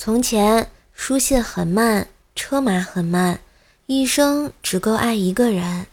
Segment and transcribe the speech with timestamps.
[0.00, 2.06] 从前书信很慢，
[2.36, 3.40] 车马很慢，
[3.86, 5.88] 一生只够爱一个人。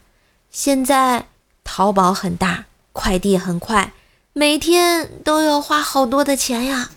[0.51, 1.25] 现在
[1.63, 3.93] 淘宝很大，快递很快，
[4.31, 6.89] 每天都要花好多的钱呀。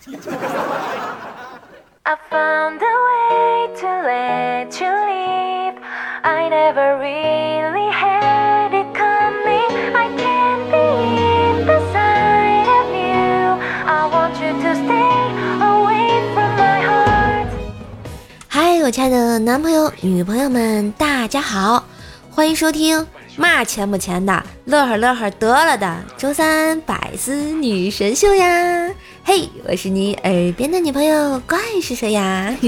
[2.03, 8.18] I found a way to let you live，I never really had。
[18.89, 21.85] 我亲爱的男朋友、女朋友们，大家好，
[22.31, 23.05] 欢迎收听
[23.35, 28.89] 嘛钱不钱的，乐呵乐呵得了的周三百思女神秀呀！
[29.23, 32.51] 嘿，我是你耳边的女朋友，怪是谁呀？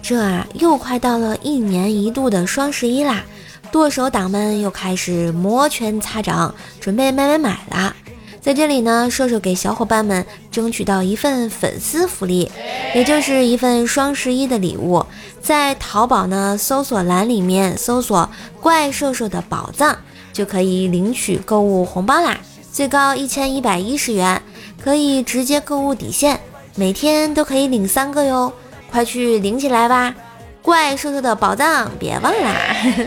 [0.00, 3.24] 这啊，又快到了一年一度的双十一啦，
[3.72, 7.92] 剁手党们又开始摩拳擦掌，准备买买买啦。
[8.40, 12.50] 在这里呢，瘦瘦给小伙伴们争取到一份粉丝福利，
[12.94, 15.04] 也就是一份双十一的礼物。
[15.42, 18.28] 在淘宝呢搜索栏里面搜索
[18.60, 19.96] “怪兽兽的宝藏”，
[20.32, 22.38] 就可以领取购物红包啦，
[22.72, 24.40] 最高一千一百一十元，
[24.82, 26.40] 可以直接购物抵现，
[26.74, 28.52] 每天都可以领三个哟，
[28.90, 30.14] 快去领起来吧！
[30.62, 32.56] 怪兽兽的宝藏，别忘啦！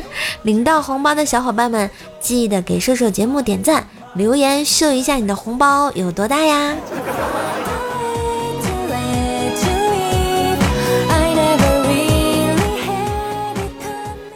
[0.43, 3.85] 领到红包的小伙伴们，记得给瘦瘦节目点赞。
[4.13, 6.75] 留言秀一下你的红包有多大呀？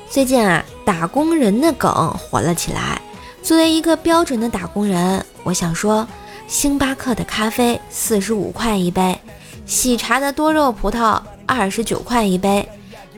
[0.09, 3.01] 最近啊，打工人的梗火了起来。
[3.43, 6.07] 作为一个标准的打工人，我想说，
[6.47, 9.19] 星巴克的咖啡四十五块一杯，
[9.65, 12.67] 喜茶的多肉葡萄二十九块一杯，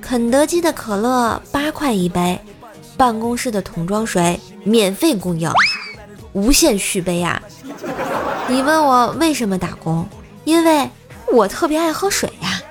[0.01, 2.39] 肯德基的可乐八块一杯，
[2.97, 5.47] 办公室的桶装水免费供应。
[6.37, 7.41] 无限续杯呀！
[8.47, 10.07] 你问我为什么打工？
[10.43, 10.87] 因为
[11.33, 12.61] 我特别爱喝水呀。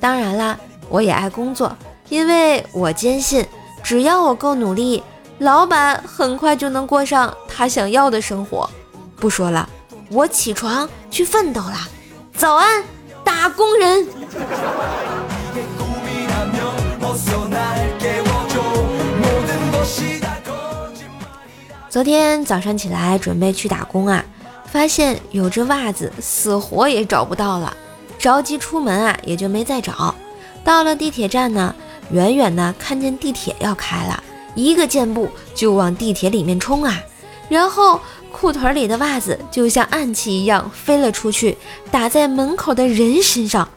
[0.00, 1.76] 当然啦，我也爱工作，
[2.08, 3.46] 因为我坚信，
[3.84, 5.00] 只要我够努力，
[5.38, 8.68] 老板很快就能过上他想要的生活。
[9.14, 9.68] 不说了，
[10.10, 11.86] 我起床去奋斗啦！
[12.36, 12.82] 早安，
[13.22, 14.08] 打工人。
[21.94, 24.24] 昨天早上起来准备去打工啊，
[24.66, 27.72] 发现有只袜子死活也找不到了，
[28.18, 30.12] 着急出门啊，也就没再找。
[30.64, 31.72] 到了地铁站呢，
[32.10, 34.20] 远远的看见地铁要开了，
[34.56, 37.00] 一个箭步就往地铁里面冲啊，
[37.48, 38.00] 然后
[38.32, 41.56] 裤腿里的袜子就像暗器一样飞了出去，
[41.92, 43.68] 打在门口的人身上，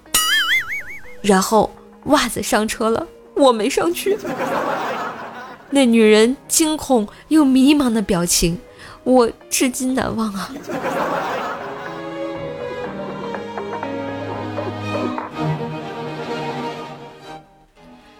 [1.21, 1.69] 然后
[2.05, 3.05] 袜子上车了，
[3.35, 4.17] 我没上去。
[5.69, 8.57] 那女人惊恐又迷茫的表情，
[9.03, 10.49] 我至今难忘啊！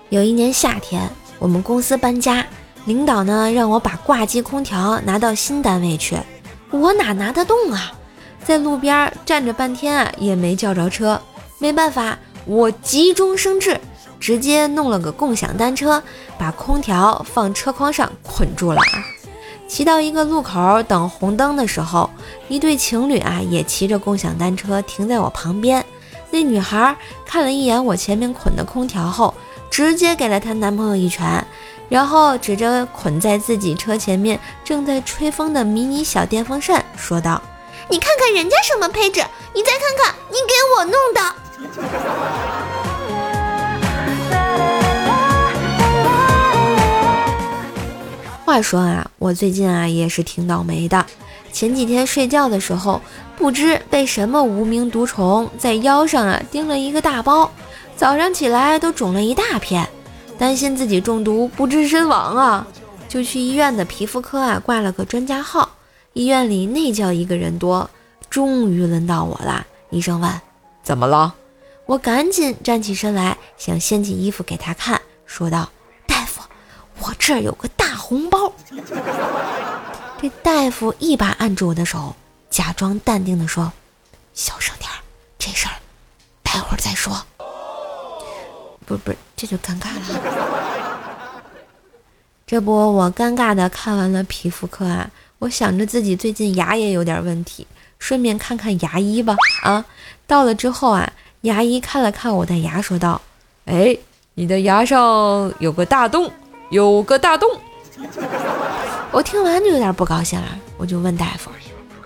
[0.10, 1.10] 有一年夏天，
[1.40, 2.46] 我们公司搬家，
[2.86, 6.18] 领导呢让我把挂机空调拿到新单位去，
[6.72, 7.94] 我哪拿得动啊？
[8.44, 11.22] 在路边站着半天啊，也没叫着车。
[11.60, 13.80] 没办法，我急中生智。
[14.20, 16.02] 直接弄了个共享单车，
[16.38, 18.82] 把空调放车筐上捆住了。
[19.68, 22.10] 骑到一个路口等红灯的时候，
[22.48, 25.86] 一对情侣啊也骑着共享单车停在我旁边。
[26.32, 26.96] 那女孩
[27.26, 29.34] 看了一眼我前面捆的空调后，
[29.70, 31.46] 直接给了她男朋友一拳，
[31.90, 37.42] 然后指着捆在自己车前面正在吹风的迷你小电风扇说道
[37.90, 39.22] ：“你看看人家什么配置，
[39.54, 42.57] 你再看看你给我弄的。”
[48.48, 51.06] 话说啊，我最近啊也是挺倒霉的。
[51.52, 53.02] 前几天睡觉的时候，
[53.36, 57.52] 不知被什么无名毒虫在腰上啊叮了一个大包，
[57.98, 59.86] 早上起来都肿了一大片，
[60.38, 62.66] 担心自己中毒不治身亡啊，
[63.10, 65.70] 就去医院的皮肤科啊挂了个专家号。
[66.14, 67.90] 医院里那叫一个人多，
[68.30, 69.68] 终于轮到我了。
[69.90, 70.32] 医生问
[70.82, 71.36] ：“怎么了？”
[71.86, 75.68] 我赶紧站起身来，想掀起衣服给他看，说道
[76.08, 76.42] ：“大夫，
[77.02, 77.68] 我这儿有个。”
[77.98, 78.52] 红包，
[80.22, 82.16] 这大夫一把按住我的手，
[82.50, 83.74] 假装淡定的说
[84.34, 84.98] ：“小声点儿，
[85.38, 85.74] 这事儿
[86.44, 87.26] 待会儿再说。”
[88.86, 91.42] 不不，这就尴尬了。
[92.46, 97.68] 这不，我尴尬的看完了皮肤科啊，我想着自己最近牙也有点问题，
[98.00, 99.36] 顺便看看牙医吧。
[99.64, 99.84] 啊，
[100.26, 101.12] 到了之后啊，
[101.42, 103.22] 牙医看了看我的牙，说道
[103.66, 103.98] ：“哎，
[104.36, 106.32] 你的牙上有个大洞，
[106.70, 107.50] 有个大洞。”
[109.12, 110.48] 我听完就有点不高兴了，
[110.78, 111.50] 我就问大夫：“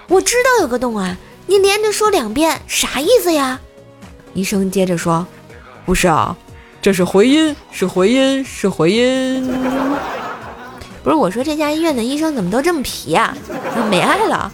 [0.08, 1.18] 我知道有个洞啊，
[1.48, 3.60] 你连着说两遍，啥意思呀？
[4.34, 5.26] 医生接着说
[5.86, 6.36] ：“不是啊，
[6.82, 9.54] 这是回音，是回音，是回音。”
[11.04, 13.36] 不是我说，这家医院的医生怎么都这么皮呀？
[13.90, 14.52] 没爱了。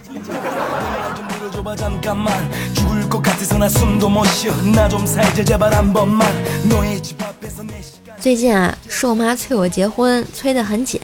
[8.18, 11.00] 最近啊，瘦妈催我结婚，催得很紧。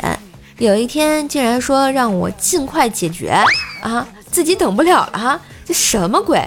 [0.58, 3.36] 有一天竟然说让我尽快解决
[3.82, 6.40] 啊，自己等不了了哈，这什么鬼？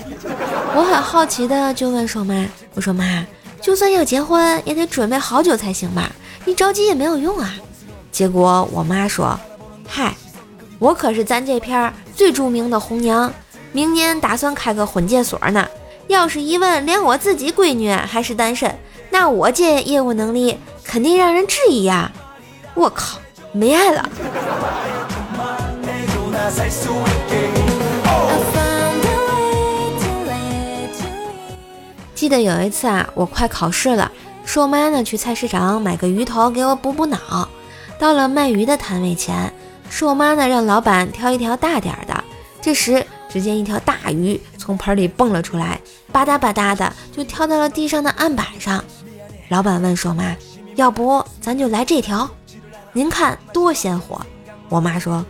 [0.74, 3.26] 我很好奇的就问瘦妈，我说妈，
[3.62, 6.10] 就算要结婚，也得准备好久才行吧？
[6.46, 7.54] 你着急也没有用啊。
[8.10, 9.38] 结果我妈说
[9.86, 10.16] ：“嗨，
[10.80, 13.32] 我可是咱这片儿最著名的红娘，
[13.74, 15.68] 明年打算开个婚介所呢。
[16.08, 18.74] 要是一问，连我自己闺女还是单身，
[19.10, 22.10] 那我这业务能力肯定让人质疑呀！
[22.74, 23.20] 我靠，
[23.58, 24.08] 没爱了。”
[32.16, 34.12] 记得有一次啊，我快考试了，
[34.44, 37.48] 瘦妈呢去菜市场买个鱼头给我补补脑。
[38.00, 39.54] 到了卖鱼的摊位前，
[39.90, 42.24] 瘦妈呢让老板挑一条大点的。
[42.60, 45.80] 这时，只见一条大鱼从盆里蹦了出来，
[46.12, 48.84] 吧嗒吧嗒的就跳到了地上的案板上。
[49.50, 50.36] 老板问瘦妈
[50.76, 52.30] ：“要不咱就来这条？
[52.98, 54.20] 您看多鲜活。”
[54.70, 55.24] 我妈说：“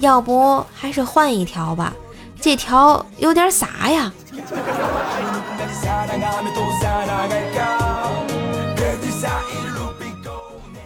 [0.00, 1.92] 要不还是换一条吧，
[2.40, 4.10] 这条有点傻呀。”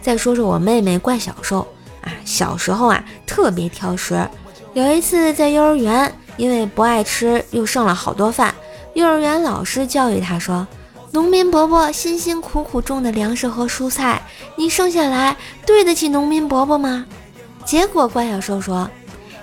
[0.01, 1.65] 再说说我妹妹怪小兽
[2.01, 4.29] 啊，小时候啊特别挑食。
[4.73, 8.53] 有一次在幼儿园，因为不爱吃，又剩了好多饭。
[8.93, 10.67] 幼儿园老师教育她说
[11.11, 14.21] ：“农民伯伯辛辛苦苦种的粮食和蔬菜，
[14.55, 17.05] 你剩下来对得起农民伯伯吗？”
[17.65, 18.89] 结果怪小兽说：“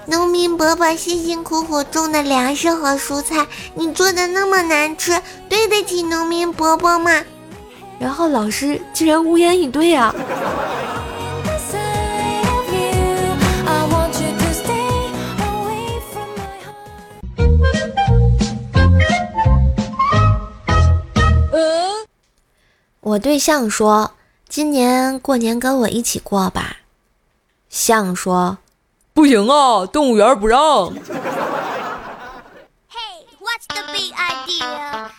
[0.07, 7.23] 农民伯伯辛辛苦苦种的粮食和蔬菜，你做的那么难吃，对得起农民伯伯吗？”
[7.99, 10.15] 然后老师竟然无言以对啊！
[23.05, 24.13] 我对象说
[24.49, 26.79] ：“今年过年跟我一起过吧。”
[27.69, 28.57] 象说
[29.13, 30.87] ：“不行啊，动物园不让。”
[32.89, 32.97] 嘿
[33.43, 35.11] ，what's the big idea？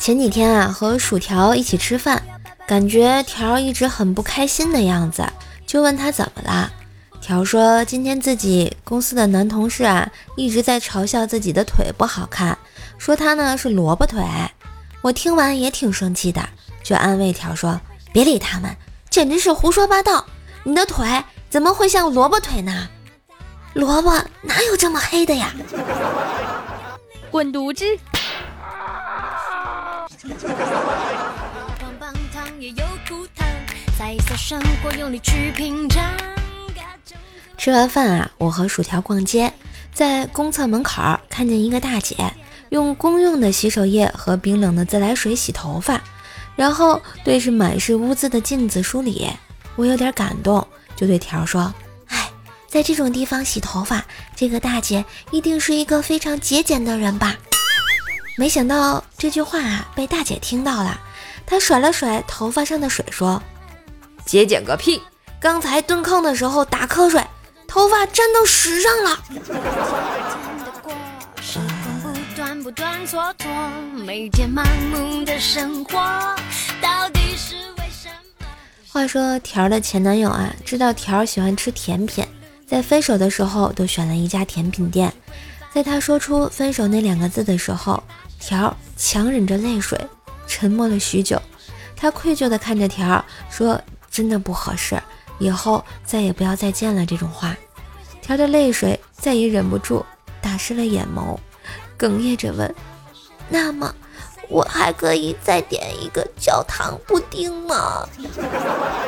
[0.00, 2.20] 前几天啊，和薯条一起吃饭，
[2.66, 5.24] 感觉条一直很不开心的样子，
[5.68, 6.72] 就问他怎么了。
[7.20, 12.56] 条说今天自己公司的男同事啊一直在嘲笑自己的腿不好看，
[12.96, 14.24] 说他呢是萝卜腿。
[15.02, 16.48] 我听完也挺生气的，
[16.82, 17.80] 就安慰条说
[18.12, 18.74] 别理他们，
[19.10, 20.24] 简直是胡说八道。
[20.64, 21.06] 你的腿
[21.50, 22.88] 怎么会像萝卜腿呢？
[23.74, 24.10] 萝卜
[24.42, 25.52] 哪有这么黑的呀？
[27.30, 27.84] 滚犊子！
[37.58, 39.52] 吃完饭啊，我和薯条逛街，
[39.92, 42.16] 在公厕门口看见一个大姐
[42.70, 46.00] 用公用的洗手液和冰冷的自来水洗头发，
[46.54, 49.28] 然后对着满是污渍的镜子梳理。
[49.74, 51.74] 我有点感动，就对条说
[52.06, 52.30] ：“哎，
[52.68, 54.04] 在这种地方洗头发，
[54.36, 57.36] 这个大姐一定是一个非常节俭的人吧。”
[58.38, 61.00] 没想到这句话啊被大姐听到了，
[61.44, 63.42] 她甩了甩头发上的水，说
[64.24, 65.02] ：“节俭个屁！
[65.40, 67.20] 刚才蹲坑的时候打瞌睡，
[67.68, 69.22] 头发粘到屎上了。”
[78.90, 82.26] 话说条儿的前男友啊，知道条儿喜欢吃甜品，
[82.66, 85.14] 在分手的时候都选了一家甜品店。
[85.72, 88.02] 在他说出分手那两个字的时候。
[88.40, 89.98] 条儿强忍着泪水，
[90.46, 91.42] 沉默了许久。
[91.96, 94.96] 他愧疚地看着条儿，说：“真的不合适，
[95.38, 97.56] 以后再也不要再见了。”这种话，
[98.20, 100.04] 条的泪水再也忍不住
[100.40, 101.36] 打湿了眼眸，
[101.98, 102.74] 哽咽着问
[103.48, 103.94] ：“那么，
[104.48, 108.06] 我还可以再点一个焦糖布丁吗？”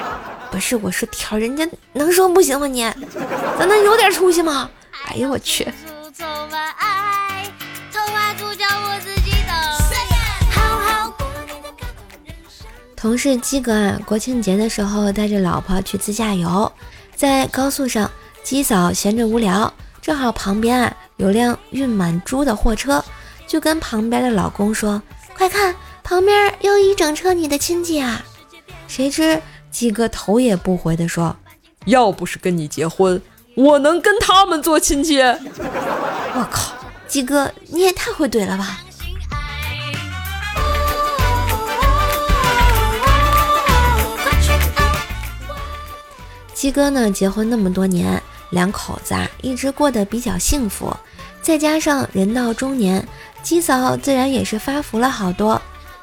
[0.50, 2.66] 不是，我说条，人家能说不行吗？
[2.66, 2.82] 你，
[3.58, 4.68] 咱能有点出息吗？
[5.06, 5.66] 哎呦我去！
[13.00, 16.70] 同事鸡哥啊，国庆节的时候带着老婆去自驾游，
[17.16, 18.10] 在高速上，
[18.42, 23.02] 鸡嫂闲着无聊，正好旁边啊有辆运满猪的货车，
[23.46, 25.00] 就跟旁边的老公说
[25.34, 28.22] ：“快看，旁边又一整车你的亲戚啊！”
[28.86, 29.40] 谁知
[29.70, 31.34] 鸡哥头也不回地说
[31.86, 33.22] ：“要不是跟你结婚，
[33.54, 35.18] 我能跟他们做亲戚？”
[36.34, 36.74] 我靠，
[37.08, 38.82] 鸡哥你也太会怼了吧！
[46.60, 50.94] 鸡哥呢，结婚那么多年，两口子啊一直过得比较幸福。
[51.40, 53.08] 再加上人到中年，
[53.42, 55.58] 鸡嫂自然也是发福了好多。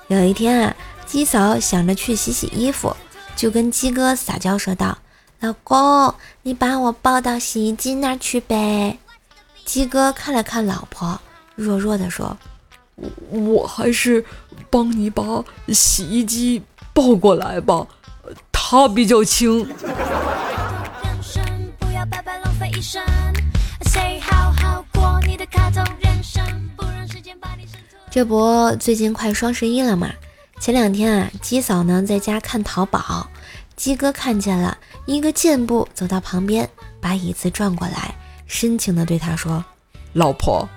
[0.07, 2.97] 有一天啊，鸡嫂想着去洗洗衣服，
[3.35, 4.97] 就跟鸡哥撒娇说道
[5.41, 6.11] ：“老公，
[6.41, 8.97] 你把我抱到洗衣机那儿去呗。”
[9.63, 11.21] 鸡哥看了看老婆，
[11.53, 12.35] 弱弱的说
[13.29, 14.25] ：“我还是
[14.71, 15.23] 帮你把
[15.67, 16.63] 洗衣机
[16.95, 17.85] 抱过来吧，
[18.51, 19.63] 它比较轻。”
[28.09, 30.09] 这不，最近快双十一了嘛。
[30.59, 33.27] 前两天啊，鸡嫂呢在家看淘宝，
[33.75, 36.67] 鸡哥看见了，一个箭步走到旁边，
[36.99, 38.15] 把椅子转过来，
[38.47, 39.63] 深情的对他说
[40.13, 40.67] ：“老婆，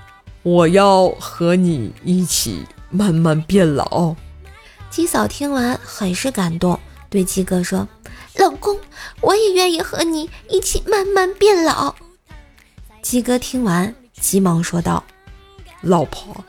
[0.43, 4.15] 我要和你一起慢慢变老。”
[4.91, 7.89] 鸡嫂听完很是感动，对鸡哥说
[8.39, 8.79] ：“老公，
[9.21, 11.95] 我也愿意和你一起慢慢变老。”
[13.03, 15.03] 鸡哥听完，急忙说道
[15.83, 16.45] ：“老婆。”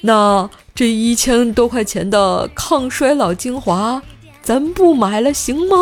[0.00, 4.00] 那这一千多块钱的抗衰老精华，
[4.42, 5.76] 咱不买了行吗？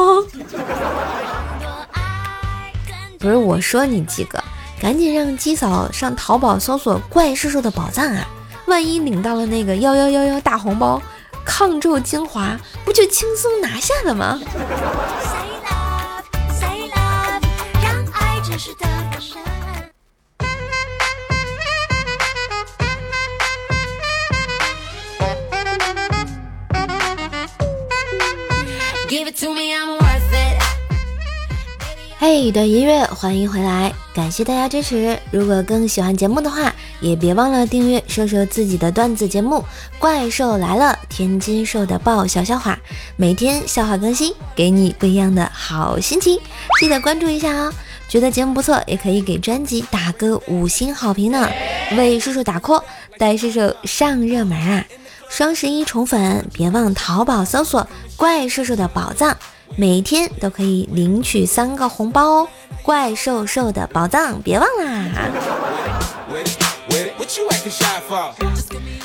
[3.19, 4.43] 不是我说你鸡哥，
[4.81, 8.27] 赶紧让鸡嫂上淘宝搜索“怪叔叔的宝藏”啊！
[8.67, 11.01] 万一领到了那个幺幺幺幺大红包，
[11.45, 14.41] 抗皱精华不就轻松拿下了吗？
[32.29, 35.17] 嘿，的音乐，欢迎回来，感谢大家支持。
[35.31, 39.59] 如果更喜欢节目的话，也别忘了订阅瘦瘦自己的段子节目
[40.01, 42.77] 《怪兽来了》，天津兽的爆笑笑话，
[43.15, 46.37] 每天笑话更新，给你不一样的好心情。
[46.81, 47.73] 记得关注一下哦。
[48.09, 51.49] 觉得节目不错，也可以给专辑打个五星好评呢，
[51.97, 52.83] 为叔叔打 call，
[53.19, 54.85] 带叔叔上热门啊！
[55.29, 57.87] 双十一宠粉，别忘淘宝搜索
[58.19, 59.37] “怪兽兽的宝藏”。
[59.75, 62.49] 每天都可以领取三个红包哦！
[62.83, 65.11] 怪兽兽的宝藏，别忘啦！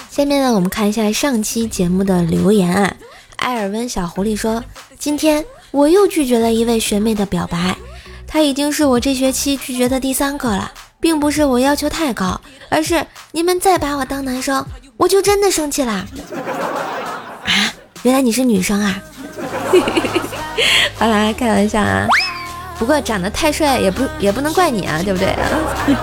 [0.10, 2.94] 下面呢，我们看一下上期节目的留言啊。
[3.38, 4.64] 艾尔温小狐狸说
[5.00, 7.76] ：“今天我又拒绝了一位学妹的表白，
[8.28, 12.40] 她已经是我这学期拒绝的第三个了，并不是我要求太高，
[12.70, 14.64] 而是你们再把我当男生，
[14.98, 16.06] 我就真的生气啦！”
[17.46, 19.02] 啊，原来你是女生啊！
[20.98, 22.08] 好啦，开玩笑啊！
[22.78, 25.48] 不过长得太帅也不也不能怪你啊，对不对啊？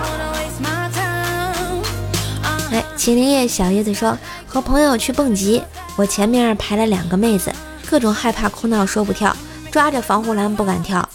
[2.71, 5.63] 哎，麒麟叶小叶子说和朋友去蹦极，
[5.95, 7.51] 我前面排了两个妹子，
[7.89, 9.35] 各种害怕哭闹说不跳，
[9.71, 11.07] 抓着防护栏不敢跳，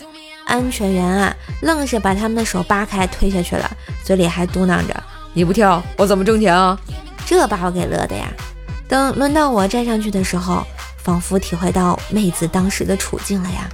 [0.47, 3.71] 安全员啊愣是把他们的手扒开推下去了，
[4.03, 6.79] 嘴里还嘟囔着：“你不跳我怎么挣钱啊？”
[7.25, 8.27] 这把我给乐的呀！
[8.87, 10.65] 等轮到我站上去的时候。
[11.05, 13.69] 仿佛体会到妹子当时的处境了呀，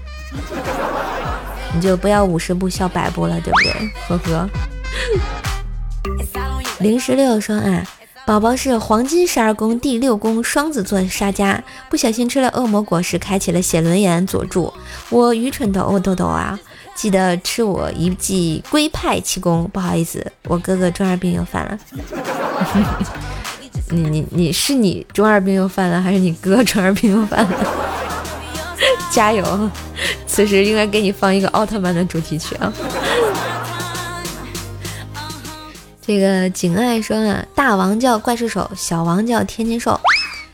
[1.73, 3.73] 你就不要五十步笑百步了，对不对？
[4.09, 4.51] 呵呵。
[6.81, 7.87] 零十六说啊，
[8.27, 14.73] 宝宝是黄金十二宫第六宫双子座沙家，不小心吃了恶魔果实，开启了写轮眼佐助。
[15.09, 16.59] 我愚蠢的哦豆豆啊，
[16.97, 19.71] 记得吃我一记龟派气功。
[19.73, 21.79] 不好意思，我哥哥中二病又犯了。
[23.91, 27.51] 你你你是你中二病又犯了，还是你哥中二病又犯了？
[29.11, 29.71] 加油！
[30.27, 32.73] 此时应该给你放一个奥特曼的主题曲啊！
[36.07, 40.01] 这个景爱说啊，大王叫怪兽手，小王叫天津兽，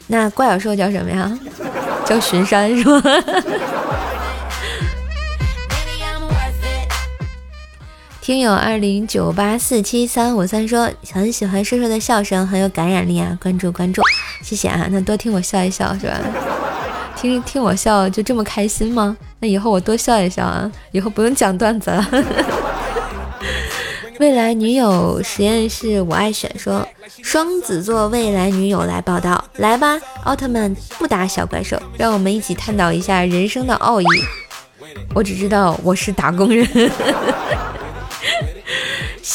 [0.06, 1.38] 那怪小兽叫什么呀？
[2.06, 3.02] 叫巡山是吗？
[8.26, 13.38] 听友二零九八四七三五三说很喜欢瘦瘦的笑声，很有感染力啊！
[13.40, 14.02] 关注关注，
[14.42, 14.88] 谢谢啊！
[14.90, 16.20] 那多听我笑一笑是吧？
[17.14, 19.16] 听听我笑就这么开心吗？
[19.38, 20.68] 那以后我多笑一笑啊！
[20.90, 22.04] 以后不用讲段子了。
[24.18, 26.84] 未来女友实验室我爱选说
[27.22, 34.04] 双子座未来女友来报道，来吧，奥特曼不打小怪兽，让我们一起探讨一下人生的奥义。
[35.14, 36.66] 我只知道我是打工人。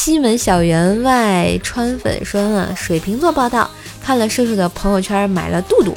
[0.04, 3.70] 西门小员外川粉说啊，水瓶座报道，
[4.02, 5.96] 看了叔叔的朋友圈买了肚肚。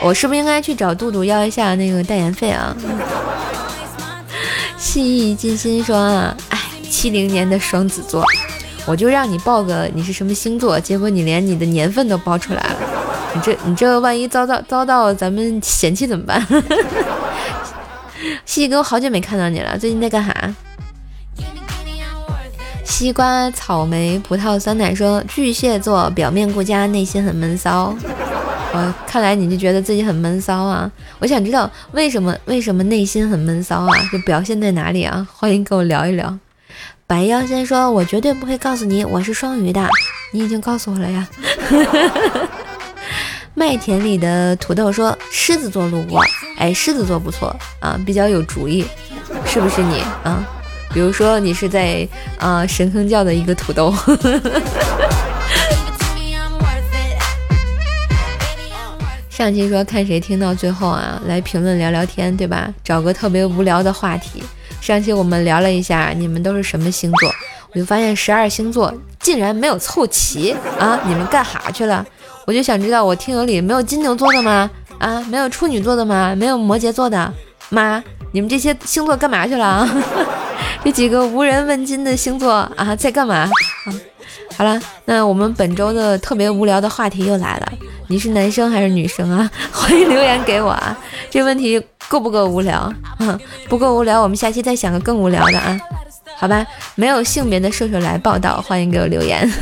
[0.00, 2.72] 我是不是应该去找杜杜要一下那个代言费啊？
[4.78, 8.24] 细意尽心说啊，哎，七零年的双子座，
[8.86, 12.76] 我就让你报个你是什么星座，结果你连你的年份都报出来了，
[13.34, 16.46] 你这你这万一遭到遭到咱们嫌弃怎么办？
[18.46, 20.54] 西哥，我好久没看到你了，最近在干啥？
[22.94, 27.92] 西瓜、草莓、葡萄、酸奶说巨蟹座表面顾家，内心很闷骚。
[28.72, 30.88] 我看来你就觉得自己很闷骚啊！
[31.18, 33.88] 我想知道为什么为什么内心很闷骚啊？
[34.12, 35.26] 就表现在哪里啊？
[35.34, 36.38] 欢迎跟我聊一聊。
[37.04, 39.84] 白妖仙说：“我绝对不会告诉你我是双鱼的，
[40.30, 41.28] 你已经告诉我了呀。
[43.54, 46.22] ”麦田里的土豆说：“狮子座路过，
[46.58, 48.84] 哎，狮子座不错啊，比较有主意，
[49.44, 50.46] 是不是你啊？
[50.94, 52.08] 比如说你是在
[52.38, 53.94] 啊神坑教的一个土豆。
[59.28, 62.72] ”上期说看谁听到最后啊，来评论聊聊天，对吧？
[62.84, 64.40] 找个特别无聊的话题。
[64.80, 67.28] 上期我们聊了一下你们都是什么星座，
[67.72, 71.00] 我就发现十二星座竟然没有凑齐啊！
[71.04, 72.06] 你们干哈去了？
[72.46, 74.70] 我就想知道，我听友里没有金牛座的吗？
[74.98, 76.32] 啊，没有处女座的吗？
[76.36, 77.32] 没有摩羯座的
[77.70, 79.88] 吗，你们这些星座干嘛去了？
[80.84, 83.34] 这几个无人问津的星座啊，在干嘛？
[83.36, 83.50] 啊，
[84.54, 87.72] 好了，那我们本周的特别无聊的话题又来了。
[88.08, 89.50] 你是男生还是女生啊？
[89.72, 90.96] 欢迎留言给我啊！
[91.30, 92.92] 这问题够不够无聊？
[93.66, 95.80] 不够无聊，我们下期再想个更无聊的啊！
[96.36, 96.64] 好吧，
[96.96, 99.50] 没有性别的射手来报道，欢迎给我留言。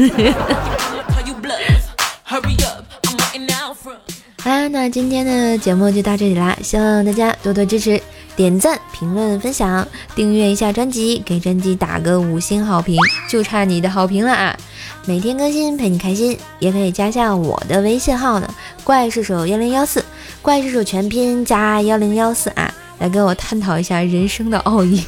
[4.43, 8.03] 好啦，那今天的节目就到这里啦，希望大家多多支持，
[8.35, 12.97] 点赞、评论、分享，订阅一下专辑，给专辑打个五星好评，
[13.29, 14.57] 就差你的好评了啊！
[15.05, 20.05] 每天更新陪你开心，也可以加下我的微信号呢，怪兽手幺零幺四，
[20.41, 25.05] 怪兽手全拼加幺零幺四啊，来跟我探讨一下人生的奥义。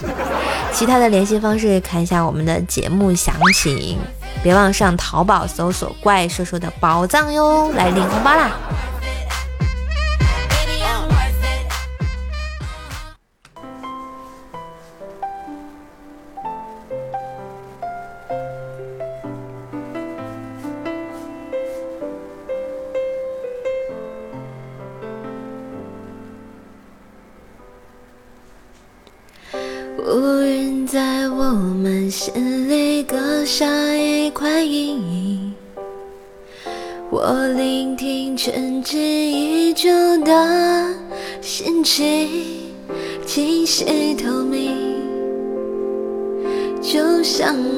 [0.73, 3.97] 其他的联系方式看一下我们的节目详情，
[4.43, 8.51] 别忘上淘宝搜索怪兽手的宝藏哟，来领红包啦！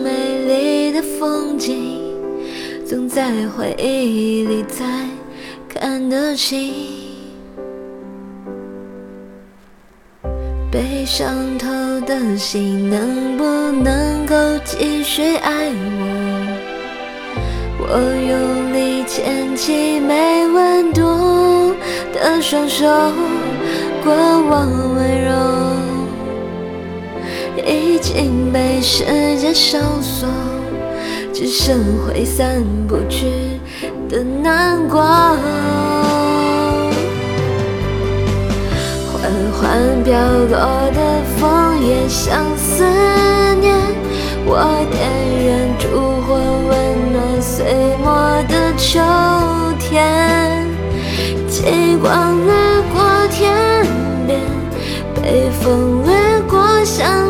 [0.02, 2.00] 美丽的风景，
[2.87, 4.85] 总在回忆里才
[5.68, 6.74] 看得清。
[10.70, 11.68] 被伤透
[12.06, 13.44] 的心，能不
[13.82, 16.06] 能够继续爱我？
[17.78, 17.88] 我
[18.28, 21.74] 用力牵起没温度
[22.12, 22.85] 的双手，
[24.04, 24.12] 过
[24.50, 25.30] 往温柔
[27.66, 29.05] 已经被时
[29.38, 30.26] 间收缩，
[31.35, 31.76] 只剩
[32.07, 33.26] 挥散不去
[34.09, 35.02] 的难过。
[39.12, 40.57] 缓缓飘落
[40.94, 42.85] 的枫叶像思
[43.61, 43.74] 念，
[44.46, 44.59] 我
[44.92, 44.96] 点
[45.48, 45.85] 燃烛
[46.22, 46.37] 火，
[46.68, 46.72] 温
[47.12, 47.64] 暖碎
[48.05, 49.00] 末的秋
[49.81, 50.64] 天。
[51.48, 52.55] 极光掠
[52.94, 53.52] 过天
[54.26, 54.40] 边，
[55.20, 56.14] 北风掠
[56.48, 57.25] 过想。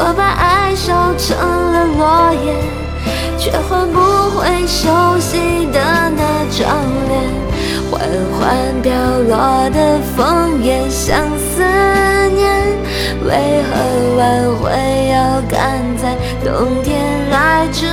[0.00, 2.54] 我把爱烧成了落叶，
[3.36, 3.98] 却换不
[4.30, 5.80] 回熟悉的
[6.16, 6.22] 那
[6.56, 6.68] 张
[7.08, 7.18] 脸。
[7.90, 8.00] 缓
[8.38, 8.94] 缓飘
[9.28, 11.64] 落的枫叶像思
[12.30, 12.48] 念，
[13.24, 13.74] 为何
[14.16, 14.70] 挽回
[15.08, 17.86] 要赶在冬天来之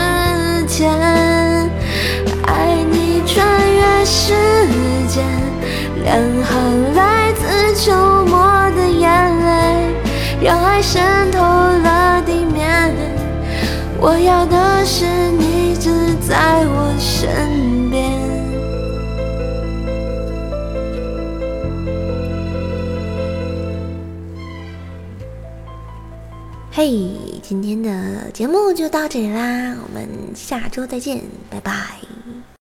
[0.67, 0.93] 前？
[2.45, 4.31] 爱你穿越时
[5.07, 5.25] 间，
[6.03, 6.13] 两
[6.43, 7.91] 行来自秋
[8.27, 9.09] 末的眼
[9.43, 9.95] 泪，
[10.39, 11.54] 让爱渗透。
[14.07, 15.89] 我要的是你只
[16.27, 18.07] 在我身边。
[26.71, 27.09] 嘿，
[27.41, 32.04] 今天的节目就到这里啦，我们下周再见，拜拜。